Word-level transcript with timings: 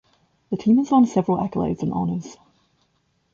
The 0.49 0.57
team 0.57 0.79
has 0.79 0.89
won 0.89 1.05
several 1.05 1.37
accolades 1.37 1.83
and 1.83 1.93
honors. 1.93 2.35